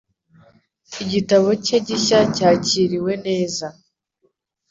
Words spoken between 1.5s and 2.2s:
cye gishya